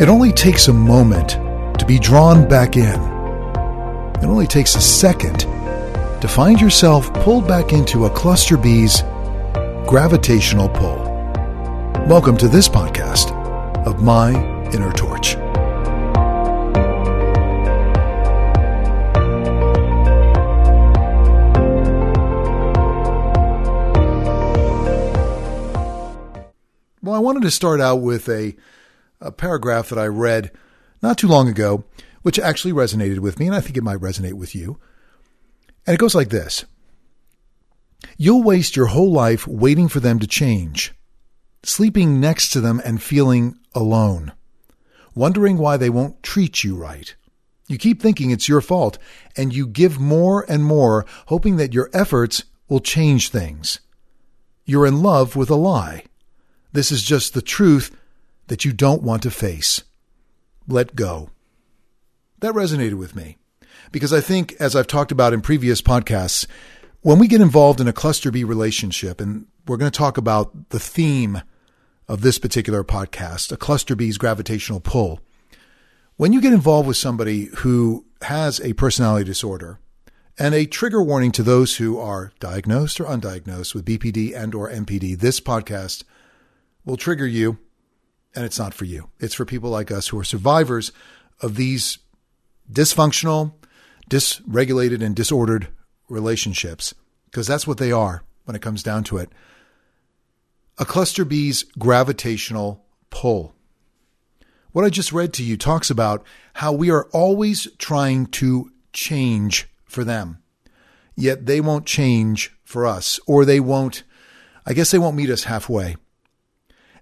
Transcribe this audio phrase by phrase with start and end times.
[0.00, 1.30] It only takes a moment
[1.76, 3.00] to be drawn back in.
[4.22, 5.40] It only takes a second
[6.20, 9.02] to find yourself pulled back into a cluster B's
[9.88, 10.98] gravitational pull.
[12.06, 13.32] Welcome to this podcast
[13.88, 14.30] of My
[14.70, 15.34] Inner Torch.
[27.02, 28.54] Well, I wanted to start out with a
[29.20, 30.50] a paragraph that I read
[31.02, 31.84] not too long ago,
[32.22, 34.78] which actually resonated with me, and I think it might resonate with you.
[35.86, 36.64] And it goes like this
[38.16, 40.94] You'll waste your whole life waiting for them to change,
[41.62, 44.32] sleeping next to them and feeling alone,
[45.14, 47.14] wondering why they won't treat you right.
[47.68, 48.98] You keep thinking it's your fault,
[49.36, 53.80] and you give more and more, hoping that your efforts will change things.
[54.64, 56.04] You're in love with a lie.
[56.72, 57.94] This is just the truth
[58.48, 59.84] that you don't want to face.
[60.66, 61.30] Let go.
[62.40, 63.38] That resonated with me
[63.92, 66.46] because I think, as I've talked about in previous podcasts,
[67.00, 70.70] when we get involved in a cluster B relationship, and we're going to talk about
[70.70, 71.42] the theme
[72.06, 75.20] of this particular podcast, a cluster B's gravitational pull.
[76.16, 79.78] When you get involved with somebody who has a personality disorder,
[80.38, 84.70] and a trigger warning to those who are diagnosed or undiagnosed with BPD and or
[84.70, 86.04] NPD, this podcast
[86.84, 87.58] will trigger you
[88.34, 89.10] and it's not for you.
[89.18, 90.92] It's for people like us who are survivors
[91.40, 91.98] of these
[92.70, 93.52] dysfunctional,
[94.10, 95.68] dysregulated, and disordered
[96.08, 96.94] relationships,
[97.26, 99.30] because that's what they are when it comes down to it.
[100.78, 103.54] A cluster B's gravitational pull.
[104.72, 109.68] What I just read to you talks about how we are always trying to change
[109.84, 110.38] for them,
[111.16, 114.04] yet they won't change for us, or they won't,
[114.66, 115.96] I guess they won't meet us halfway.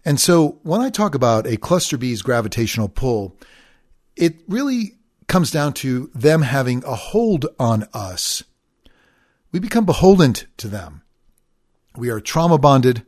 [0.06, 3.36] And so when I talk about a cluster B's gravitational pull,
[4.14, 4.92] it really
[5.26, 8.44] comes down to them having a hold on us.
[9.50, 11.02] We become beholden to them.
[11.96, 13.04] We are trauma bonded.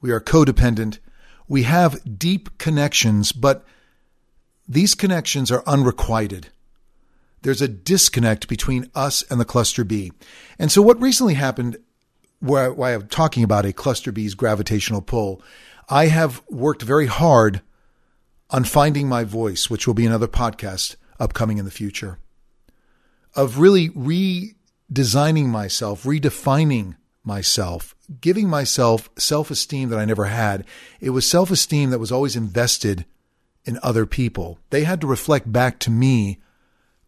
[0.00, 1.00] We are codependent.
[1.48, 3.66] We have deep connections, but
[4.66, 6.48] these connections are unrequited.
[7.42, 10.12] There's a disconnect between us and the cluster B.
[10.58, 11.76] And so what recently happened
[12.40, 15.42] why I'm talking about a cluster B's gravitational pull
[15.88, 17.62] I have worked very hard
[18.50, 22.18] on finding my voice, which will be another podcast upcoming in the future,
[23.34, 30.64] of really redesigning myself, redefining myself, giving myself self esteem that I never had.
[31.00, 33.06] It was self esteem that was always invested
[33.64, 34.58] in other people.
[34.70, 36.38] They had to reflect back to me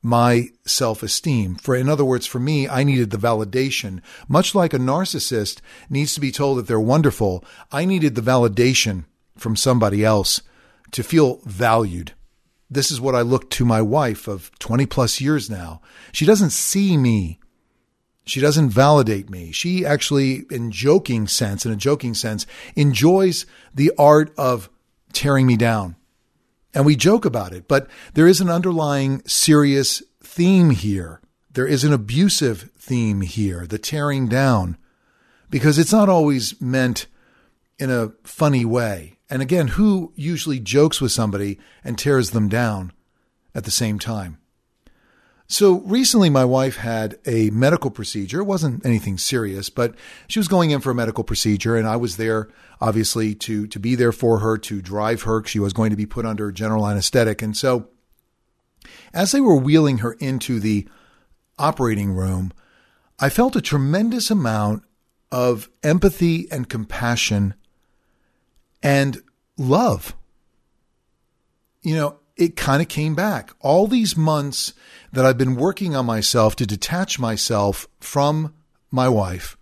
[0.03, 1.57] my self esteem.
[1.57, 4.01] For, in other words, for me, I needed the validation.
[4.29, 9.05] Much like a narcissist needs to be told that they're wonderful, I needed the validation
[9.37, 10.43] from somebody else
[10.93, 12.13] to feel valued.
[12.71, 15.81] This is what I look to my wife of 20 plus years now.
[16.13, 17.41] She doesn't see me.
[18.25, 19.51] She doesn't validate me.
[19.51, 22.47] She actually, in joking sense, in a joking sense,
[22.77, 23.45] enjoys
[23.75, 24.71] the art of
[25.13, 25.97] tearing me down
[26.75, 31.21] and we joke about it, but there is an underlying serious theme here.
[31.53, 34.77] There is an abusive theme here, the tearing down,
[35.49, 37.07] because it's not always meant
[37.79, 39.19] in a funny way.
[39.29, 42.93] And again, who usually jokes with somebody and tears them down
[43.55, 44.39] at the same time?
[45.51, 48.39] So recently, my wife had a medical procedure.
[48.39, 49.97] It wasn't anything serious, but
[50.29, 52.49] she was going in for a medical procedure, and I was there,
[52.81, 55.43] obviously, to to be there for her, to drive her.
[55.45, 57.89] She was going to be put under general anesthetic, and so
[59.13, 60.87] as they were wheeling her into the
[61.59, 62.53] operating room,
[63.19, 64.85] I felt a tremendous amount
[65.33, 67.55] of empathy and compassion
[68.85, 69.21] and
[69.59, 70.15] love.
[71.83, 73.53] You know, it kind of came back.
[73.61, 74.73] All these months
[75.13, 78.55] that I've been working on myself to detach myself from
[78.91, 79.59] my wife,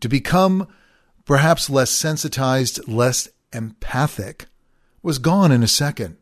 [0.00, 0.68] to become
[1.24, 4.46] perhaps less sensitized, less empathic,
[5.02, 6.16] was gone in a second.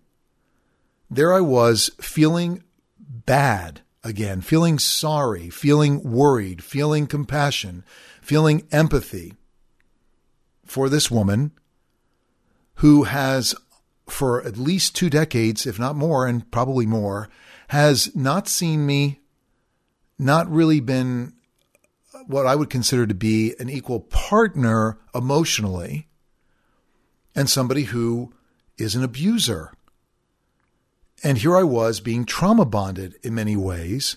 [1.11, 2.65] There I was feeling
[2.99, 7.85] bad again, feeling sorry, feeling worried, feeling compassion,
[8.23, 9.35] feeling empathy
[10.65, 11.53] for this woman
[12.77, 13.55] who has
[14.07, 17.29] for at least two decades, if not more, and probably more,
[17.69, 19.21] has not seen me,
[20.19, 21.33] not really been
[22.27, 26.09] what I would consider to be an equal partner emotionally,
[27.35, 28.33] and somebody who
[28.79, 29.73] is an abuser.
[31.23, 34.17] And here I was being trauma bonded in many ways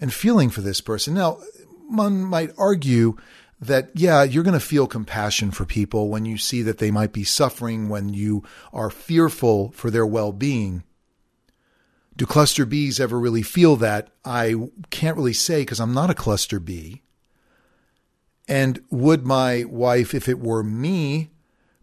[0.00, 1.14] and feeling for this person.
[1.14, 1.40] Now,
[1.88, 3.16] one might argue
[3.60, 7.12] that, yeah, you're going to feel compassion for people when you see that they might
[7.12, 8.42] be suffering, when you
[8.72, 10.82] are fearful for their well being.
[12.16, 14.08] Do cluster Bs ever really feel that?
[14.24, 14.54] I
[14.90, 17.02] can't really say because I'm not a cluster B.
[18.48, 21.30] And would my wife, if it were me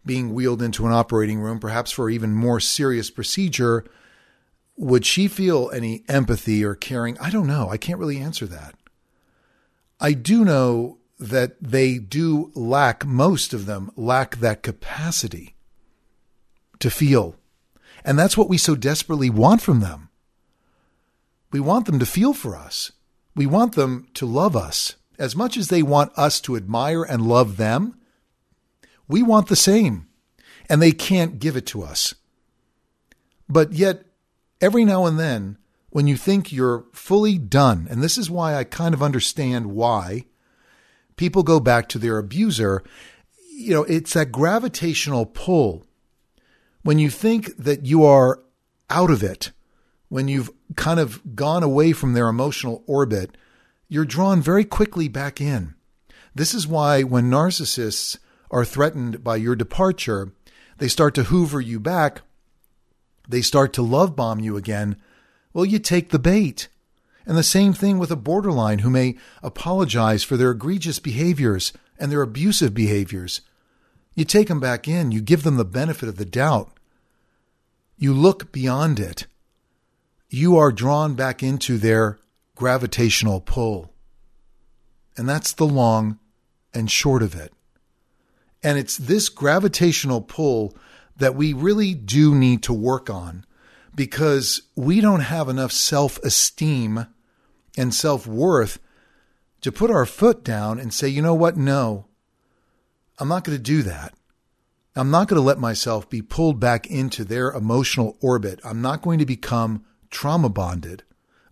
[0.04, 3.84] being wheeled into an operating room, perhaps for even more serious procedure,
[4.76, 7.18] would she feel any empathy or caring?
[7.18, 7.68] I don't know.
[7.70, 8.74] I can't really answer that.
[9.98, 15.56] I do know that they do lack, most of them lack that capacity
[16.78, 17.36] to feel.
[18.04, 20.10] And that's what we so desperately want from them.
[21.50, 22.92] We want them to feel for us.
[23.34, 24.94] We want them to love us.
[25.18, 27.98] As much as they want us to admire and love them,
[29.08, 30.06] we want the same,
[30.68, 32.14] and they can't give it to us.
[33.48, 34.04] But yet,
[34.60, 35.56] every now and then,
[35.90, 40.26] when you think you're fully done, and this is why I kind of understand why
[41.18, 42.82] people go back to their abuser,
[43.52, 45.84] you know, it's that gravitational pull.
[46.82, 48.42] When you think that you are
[48.88, 49.50] out of it,
[50.08, 53.36] when you've kind of gone away from their emotional orbit,
[53.88, 55.74] you're drawn very quickly back in.
[56.34, 58.18] This is why when narcissists
[58.50, 60.32] are threatened by your departure,
[60.78, 62.22] they start to hoover you back,
[63.28, 64.96] they start to love bomb you again.
[65.52, 66.68] Well, you take the bait.
[67.28, 72.10] And the same thing with a borderline who may apologize for their egregious behaviors and
[72.10, 73.42] their abusive behaviors.
[74.14, 76.72] You take them back in, you give them the benefit of the doubt.
[77.98, 79.26] You look beyond it.
[80.30, 82.18] You are drawn back into their
[82.56, 83.92] gravitational pull.
[85.18, 86.18] And that's the long
[86.72, 87.52] and short of it.
[88.62, 90.74] And it's this gravitational pull
[91.18, 93.44] that we really do need to work on
[93.94, 97.06] because we don't have enough self esteem
[97.78, 98.78] and self worth
[99.62, 101.56] to put our foot down and say, you know what?
[101.56, 102.06] No,
[103.18, 104.12] I'm not going to do that.
[104.94, 108.60] I'm not going to let myself be pulled back into their emotional orbit.
[108.64, 111.04] I'm not going to become trauma bonded.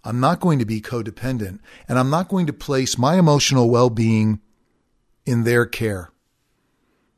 [0.02, 3.90] I'm not going to be codependent and I'm not going to place my emotional well
[3.90, 4.40] being
[5.24, 6.10] in their care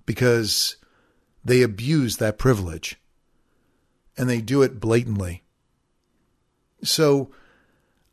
[0.06, 0.76] because
[1.44, 3.00] they abuse that privilege
[4.16, 5.44] and they do it blatantly.
[6.82, 7.30] So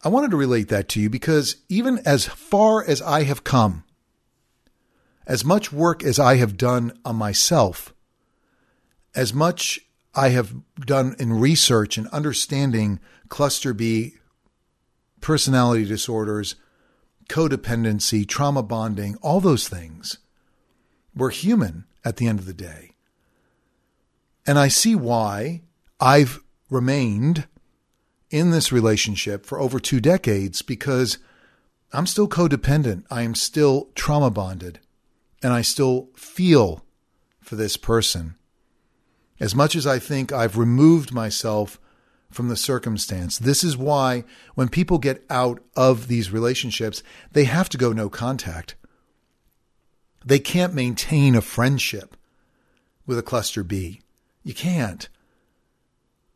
[0.05, 3.83] I wanted to relate that to you because even as far as I have come,
[5.25, 7.91] as much work as I have done on myself,
[9.15, 9.79] as much
[10.13, 12.99] I have done in research and understanding
[13.29, 14.17] cluster B
[15.21, 16.53] personality disorders,
[17.27, 20.19] codependency, trauma bonding, all those things.
[21.15, 22.91] We're human at the end of the day.
[24.45, 25.63] And I see why
[25.99, 27.47] I've remained
[28.29, 31.17] in this relationship for over two decades because
[31.93, 33.05] I'm still codependent.
[33.09, 34.79] I am still trauma bonded
[35.43, 36.83] and I still feel
[37.41, 38.35] for this person.
[39.39, 41.79] As much as I think I've removed myself
[42.35, 43.37] from the circumstance.
[43.37, 44.23] This is why
[44.55, 47.01] when people get out of these relationships,
[47.31, 48.75] they have to go no contact.
[50.23, 52.17] They can't maintain a friendship
[53.05, 54.01] with a cluster B.
[54.43, 55.07] You can't.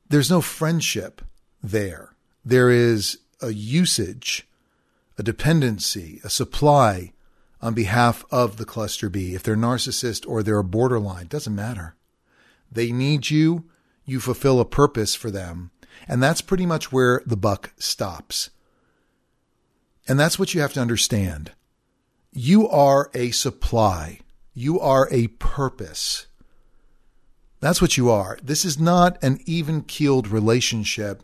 [0.07, 1.21] There's no friendship
[1.61, 2.15] there.
[2.43, 4.47] There is a usage,
[5.17, 7.13] a dependency, a supply
[7.61, 9.35] on behalf of the cluster B.
[9.35, 11.95] If they're narcissist or they're borderline, doesn't matter.
[12.71, 13.65] They need you.
[14.05, 15.71] You fulfill a purpose for them.
[16.07, 18.49] And that's pretty much where the buck stops.
[20.07, 21.51] And that's what you have to understand.
[22.31, 24.19] You are a supply.
[24.53, 26.27] You are a purpose.
[27.59, 28.39] That's what you are.
[28.41, 31.23] This is not an even keeled relationship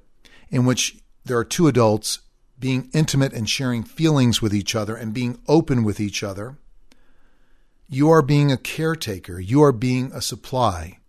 [0.56, 2.20] in which there are two adults
[2.58, 6.58] being intimate and sharing feelings with each other and being open with each other.
[7.88, 9.40] You are being a caretaker.
[9.40, 11.00] You are being a supply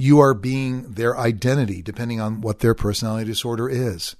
[0.00, 4.14] you are being their identity, depending on what their personality disorder is.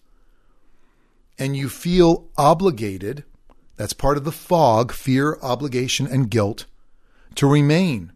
[1.39, 3.23] And you feel obligated,
[3.77, 6.67] that's part of the fog, fear, obligation, and guilt,
[7.37, 8.13] to remain.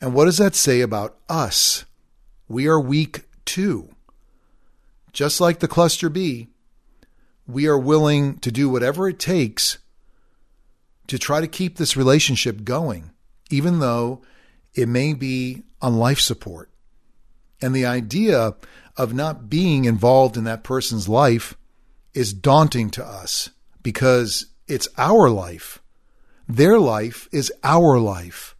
[0.00, 1.84] And what does that say about us?
[2.48, 3.90] We are weak too.
[5.18, 6.46] Just like the cluster B,
[7.44, 9.78] we are willing to do whatever it takes
[11.08, 13.10] to try to keep this relationship going,
[13.50, 14.22] even though
[14.74, 16.70] it may be on life support.
[17.60, 18.54] And the idea
[18.96, 21.56] of not being involved in that person's life
[22.14, 23.50] is daunting to us
[23.82, 25.82] because it's our life.
[26.46, 28.54] Their life is our life.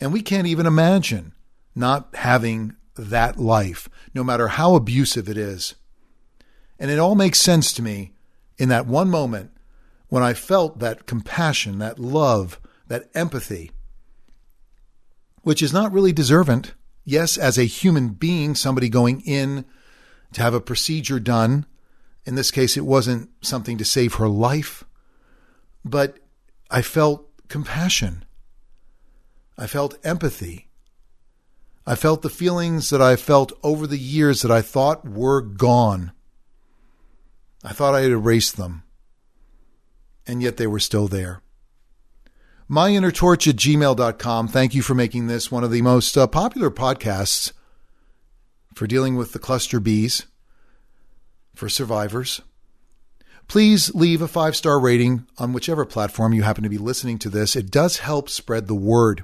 [0.00, 1.32] And we can't even imagine
[1.74, 5.74] not having that life, no matter how abusive it is.
[6.78, 8.12] And it all makes sense to me
[8.58, 9.50] in that one moment
[10.08, 13.70] when I felt that compassion, that love, that empathy
[15.46, 16.64] which is not really deserving.
[17.04, 19.64] Yes, as a human being, somebody going in
[20.32, 21.66] to have a procedure done.
[22.24, 24.82] In this case, it wasn't something to save her life,
[25.84, 26.18] but
[26.68, 28.24] I felt compassion.
[29.56, 30.68] I felt empathy.
[31.86, 36.12] I felt the feelings that I felt over the years that I thought were gone.
[37.62, 38.82] I thought I had erased them,
[40.26, 41.42] and yet they were still there.
[42.68, 44.48] MyInnerTorch at gmail.com.
[44.48, 47.52] Thank you for making this one of the most uh, popular podcasts
[48.74, 50.26] for dealing with the cluster Bs
[51.54, 52.42] for survivors.
[53.46, 57.30] Please leave a five star rating on whichever platform you happen to be listening to
[57.30, 57.54] this.
[57.54, 59.22] It does help spread the word.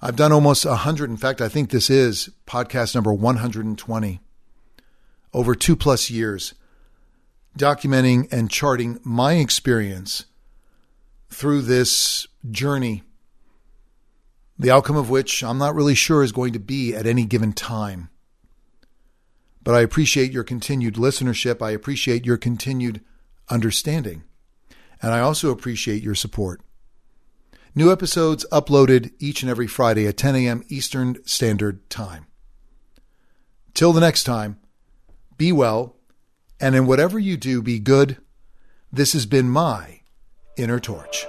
[0.00, 1.10] I've done almost 100.
[1.10, 4.20] In fact, I think this is podcast number 120
[5.32, 6.54] over two plus years,
[7.58, 10.26] documenting and charting my experience
[11.30, 13.02] through this journey,
[14.58, 17.52] the outcome of which I'm not really sure is going to be at any given
[17.52, 18.10] time.
[19.62, 21.60] But I appreciate your continued listenership.
[21.60, 23.02] I appreciate your continued
[23.50, 24.22] understanding.
[25.02, 26.60] And I also appreciate your support.
[27.78, 30.64] New episodes uploaded each and every Friday at 10 a.m.
[30.70, 32.26] Eastern Standard Time.
[33.74, 34.58] Till the next time,
[35.36, 35.94] be well,
[36.58, 38.16] and in whatever you do, be good.
[38.90, 40.00] This has been my
[40.56, 41.26] Inner Torch.